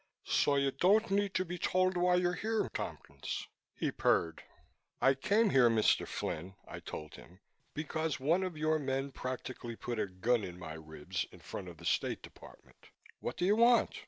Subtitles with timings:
[0.25, 4.41] "So you don't need to be told why you're here, Tompkins," he purred.
[4.99, 6.07] "I came here, Mr.
[6.07, 7.39] Flynn," I told him,
[7.75, 11.77] "because one of your men practically put a gun at my ribs in front of
[11.77, 12.87] the State Department.
[13.19, 13.99] What do you want?